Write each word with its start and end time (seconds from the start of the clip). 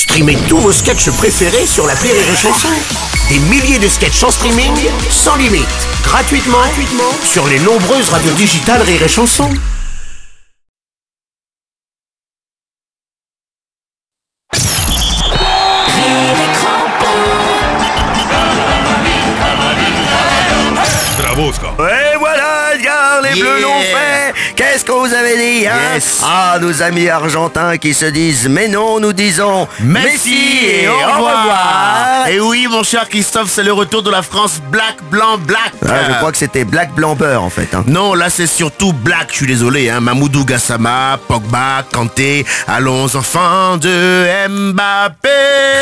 Streamez 0.00 0.38
tous 0.48 0.56
vos 0.56 0.72
sketchs 0.72 1.10
préférés 1.10 1.66
sur 1.66 1.86
la 1.86 1.92
Rire 1.92 2.14
et 2.14 2.34
Chanson. 2.34 2.68
Des 3.28 3.38
milliers 3.38 3.78
de 3.78 3.86
sketchs 3.86 4.22
en 4.24 4.30
streaming, 4.30 4.72
sans 5.10 5.36
limite, 5.36 5.68
gratuitement, 6.02 6.56
gratuitement 6.56 7.12
sur 7.22 7.46
les 7.46 7.58
nombreuses 7.58 8.08
radios 8.08 8.32
digitales 8.32 8.80
Rire 8.80 9.02
et 9.02 9.08
Chanson. 9.08 9.50
Et 21.78 22.18
voilà, 22.18 22.74
Edgar, 22.74 23.20
les 23.22 23.38
bleus 23.38 23.60
Yeah. 23.60 23.79
Qu'est-ce 24.56 24.84
qu'on 24.84 25.00
vous 25.06 25.14
avait 25.14 25.36
dit, 25.36 25.66
hein? 25.66 25.94
Yes. 25.94 26.20
Ah, 26.24 26.58
nos 26.60 26.82
amis 26.82 27.08
argentins 27.08 27.76
qui 27.78 27.94
se 27.94 28.06
disent 28.06 28.48
Mais 28.48 28.68
non, 28.68 29.00
nous 29.00 29.12
disons 29.12 29.68
Merci 29.80 30.58
et 30.82 30.88
au 30.88 30.96
revoir 30.96 31.46
Et 32.32 32.38
oui, 32.38 32.68
mon 32.70 32.84
cher 32.84 33.08
Christophe, 33.08 33.50
c'est 33.50 33.64
le 33.64 33.72
retour 33.72 34.04
de 34.04 34.10
la 34.10 34.22
France 34.22 34.60
black, 34.70 34.98
blanc, 35.10 35.36
black. 35.38 35.72
Ah, 35.88 35.94
Je 36.08 36.14
crois 36.18 36.30
que 36.30 36.38
c'était 36.38 36.64
Black 36.64 36.94
Blanc 36.94 37.16
Beurre, 37.16 37.42
en 37.42 37.50
fait. 37.50 37.74
hein. 37.74 37.82
Non, 37.88 38.14
là 38.14 38.30
c'est 38.30 38.46
surtout 38.46 38.92
black, 38.92 39.28
je 39.32 39.36
suis 39.38 39.46
désolé, 39.46 39.90
hein. 39.90 39.98
Mamoudou 40.00 40.44
Gassama, 40.44 41.18
Pogba, 41.26 41.82
Kanté, 41.92 42.46
allons 42.68 43.16
enfants 43.16 43.78
de 43.78 44.46
Mbappé. 44.48 45.28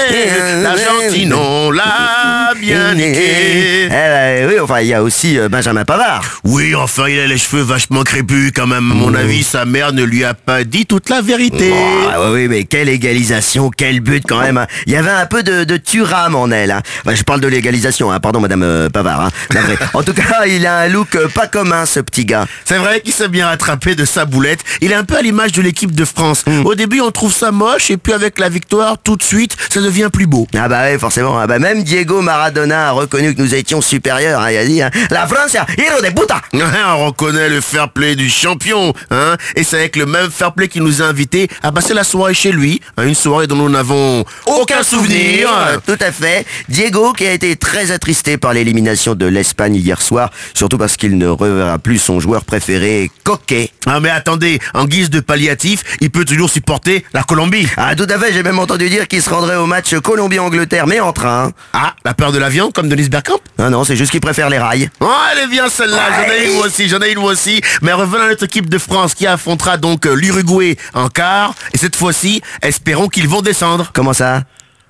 L'Argentine, 0.62 1.34
on 1.34 1.70
l'a 1.70 2.54
bien 2.58 2.92
Eh, 2.92 2.94
niqué. 2.94 3.88
ben, 3.90 4.48
oui, 4.48 4.58
enfin, 4.58 4.80
il 4.80 4.86
y 4.86 4.94
a 4.94 5.02
aussi 5.02 5.38
euh, 5.38 5.50
Benjamin 5.50 5.84
Pavard. 5.84 6.22
Oui, 6.44 6.74
enfin, 6.74 7.08
il 7.08 7.18
a 7.20 7.26
les 7.26 7.36
cheveux 7.36 7.60
vachement 7.62 8.04
crépus 8.04 8.52
quand 8.56 8.66
même. 8.66 8.90
À 8.90 8.94
mon 8.94 9.14
avis, 9.14 9.42
sa 9.42 9.66
mère 9.66 9.92
ne 9.92 10.02
lui 10.02 10.24
a 10.24 10.32
pas 10.32 10.64
dit 10.64 10.86
toute 10.86 11.10
la 11.10 11.20
vérité. 11.20 11.70
Oui, 11.72 12.26
oui, 12.32 12.48
mais 12.48 12.64
quelle 12.64 12.88
égalisation, 12.88 13.70
quel 13.76 14.00
but 14.00 14.24
quand 14.26 14.40
même. 14.40 14.56
hein. 14.56 14.66
Il 14.86 14.94
y 14.94 14.96
avait 14.96 15.10
un 15.10 15.26
peu 15.26 15.42
de, 15.42 15.64
de 15.64 15.76
Thuram 15.76 16.36
en 16.38 16.50
elle. 16.50 16.70
hein. 16.70 16.80
Enfin, 17.04 17.14
je 17.14 17.22
parle 17.22 17.40
de 17.40 17.48
l'égalisation, 17.48 18.10
hein. 18.12 18.20
pardon 18.20 18.40
Madame 18.40 18.62
euh, 18.62 18.88
Pavard. 18.88 19.20
hein. 19.26 19.30
En 19.94 20.02
tout 20.02 20.12
cas, 20.14 20.46
il 20.46 20.66
a 20.66 20.80
un 20.80 20.88
look 20.88 21.14
euh, 21.16 21.28
pas 21.28 21.46
commun 21.46 21.86
ce 21.86 22.00
petit 22.00 22.24
gars. 22.24 22.46
C'est 22.64 22.78
vrai 22.78 23.00
qu'il 23.00 23.12
s'est 23.12 23.28
bien 23.28 23.46
rattrapé 23.48 23.94
de 23.94 24.04
sa 24.04 24.24
boulette. 24.24 24.60
Il 24.80 24.92
est 24.92 24.94
un 24.94 25.04
peu 25.04 25.16
à 25.16 25.22
l'image 25.22 25.52
de 25.52 25.62
l'équipe 25.62 25.94
de 25.94 26.04
France. 26.04 26.44
Au 26.64 26.74
début, 26.74 27.00
on 27.00 27.10
trouve 27.10 27.32
ça 27.32 27.50
moche, 27.52 27.90
et 27.90 27.96
puis 27.96 28.12
avec 28.12 28.38
la 28.38 28.48
victoire, 28.48 28.96
tout 29.02 29.16
de 29.16 29.22
suite, 29.22 29.56
ça 29.72 29.80
devient 29.80 30.08
plus 30.12 30.26
beau. 30.26 30.46
Ah 30.56 30.68
bah 30.68 30.82
oui, 30.90 30.98
forcément. 30.98 31.38
Ah 31.38 31.46
bah 31.46 31.58
même 31.58 31.82
Diego 31.82 32.20
Maradona 32.22 32.88
a 32.88 32.90
reconnu 32.92 33.34
que 33.34 33.40
nous 33.42 33.54
étions 33.54 33.80
supérieurs. 33.80 34.48
Il 34.50 34.56
a 34.56 34.64
dit, 34.64 34.80
la 35.10 35.26
France, 35.26 35.54
hero 35.54 36.00
de 36.02 36.08
puta. 36.08 36.40
on 36.52 37.06
reconnaît 37.06 37.48
le 37.48 37.60
fair 37.60 37.90
play 37.90 38.14
du 38.16 38.28
champion, 38.30 38.92
hein. 39.10 39.36
Et 39.56 39.64
c'est 39.64 39.76
avec 39.76 39.96
le 39.96 40.06
même 40.06 40.30
fair 40.30 40.52
play 40.52 40.68
qui 40.68 40.80
nous 40.80 41.02
a 41.02 41.06
invités 41.06 41.48
à 41.62 41.72
passer 41.72 41.94
la 41.94 42.04
soirée 42.04 42.34
chez 42.34 42.52
lui, 42.52 42.80
une 43.02 43.14
soirée 43.14 43.46
dont 43.46 43.56
nous 43.56 43.68
n'avons 43.68 44.24
aucun 44.46 44.82
souvenir. 44.82 45.48
Tout 45.86 45.96
à 46.00 46.12
fait. 46.12 46.27
Diego 46.68 47.12
qui 47.12 47.26
a 47.26 47.32
été 47.32 47.56
très 47.56 47.90
attristé 47.90 48.38
par 48.38 48.52
l'élimination 48.52 49.14
de 49.14 49.26
l'Espagne 49.26 49.76
hier 49.76 50.00
soir, 50.02 50.30
surtout 50.54 50.78
parce 50.78 50.96
qu'il 50.96 51.18
ne 51.18 51.26
reverra 51.26 51.78
plus 51.78 51.98
son 51.98 52.20
joueur 52.20 52.44
préféré, 52.44 53.10
Coquet. 53.24 53.70
Ah 53.86 54.00
mais 54.00 54.10
attendez, 54.10 54.58
en 54.74 54.84
guise 54.84 55.10
de 55.10 55.20
palliatif, 55.20 55.82
il 56.00 56.10
peut 56.10 56.24
toujours 56.24 56.50
supporter 56.50 57.04
la 57.12 57.22
Colombie. 57.22 57.66
Ah 57.76 57.94
tout 57.94 58.06
à 58.08 58.18
fait, 58.18 58.32
j'ai 58.32 58.42
même 58.42 58.58
entendu 58.58 58.88
dire 58.88 59.08
qu'il 59.08 59.22
se 59.22 59.30
rendrait 59.30 59.56
au 59.56 59.66
match 59.66 59.94
Colombie-Angleterre, 59.94 60.86
mais 60.86 61.00
en 61.00 61.12
train. 61.12 61.52
Ah, 61.72 61.94
la 62.04 62.14
peur 62.14 62.32
de 62.32 62.38
l'avion, 62.38 62.70
comme 62.70 62.88
Denis 62.88 63.08
Bergkamp? 63.08 63.40
Ah 63.58 63.70
non, 63.70 63.84
c'est 63.84 63.96
juste 63.96 64.10
qu'il 64.10 64.20
préfère 64.20 64.50
les 64.50 64.58
rails. 64.58 64.90
Oh, 65.00 65.10
elle 65.32 65.44
est 65.44 65.48
bien 65.48 65.68
celle-là, 65.68 66.08
j'en 66.16 66.32
ai 66.32 66.46
une 66.46 66.54
moi 66.54 66.66
aussi, 66.66 66.88
j'en 66.88 67.00
ai 67.00 67.12
une 67.12 67.20
moi 67.20 67.32
aussi. 67.32 67.60
Mais 67.82 67.92
revenons 67.92 68.24
à 68.24 68.28
notre 68.28 68.44
équipe 68.44 68.68
de 68.68 68.78
France 68.78 69.14
qui 69.14 69.26
affrontera 69.26 69.76
donc 69.76 70.06
euh, 70.06 70.14
l'Uruguay 70.14 70.76
en 70.94 71.08
quart. 71.08 71.54
Et 71.72 71.78
cette 71.78 71.96
fois-ci, 71.96 72.42
espérons 72.62 73.08
qu'ils 73.08 73.28
vont 73.28 73.42
descendre. 73.42 73.90
Comment 73.92 74.12
ça? 74.12 74.42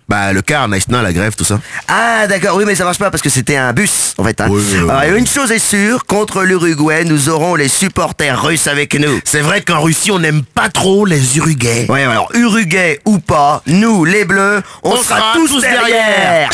Bah 0.08 0.32
le 0.32 0.40
quart, 0.40 0.68
Naïsna, 0.68 1.02
la 1.02 1.12
grève, 1.12 1.34
tout 1.36 1.44
ça. 1.44 1.60
Ah 1.86 2.26
d'accord, 2.26 2.56
oui 2.56 2.64
mais 2.66 2.74
ça 2.74 2.84
marche 2.84 2.98
pas 2.98 3.10
parce 3.10 3.22
que 3.22 3.28
c'était 3.28 3.56
un 3.56 3.74
bus 3.74 4.14
en 4.16 4.24
fait. 4.24 4.40
hein. 4.40 4.46
Oui, 4.48 4.62
oui, 4.66 4.78
oui. 4.82 4.90
Alors, 4.90 5.16
une 5.16 5.26
chose 5.26 5.52
est 5.52 5.58
sûre, 5.58 6.06
contre 6.06 6.44
l'Uruguay, 6.44 7.04
nous 7.04 7.28
aurons 7.28 7.54
les 7.56 7.68
supporters 7.68 8.42
russes 8.42 8.68
avec 8.68 8.94
nous. 8.98 9.20
C'est 9.24 9.40
vrai 9.42 9.60
qu'en 9.60 9.82
Russie, 9.82 10.10
on 10.10 10.18
n'aime 10.18 10.42
pas 10.44 10.70
trop 10.70 11.04
les 11.04 11.36
Uruguais. 11.36 11.84
Ouais, 11.90 12.04
alors 12.04 12.30
Uruguay 12.34 13.00
ou 13.04 13.18
pas, 13.18 13.62
nous 13.66 14.06
les 14.06 14.24
Bleus, 14.24 14.62
on, 14.82 14.92
On 14.92 15.02
sera, 15.02 15.18
sera 15.18 15.32
tous, 15.34 15.48
tous 15.48 15.60
derrière. 15.60 15.82
derrière. 15.88 16.50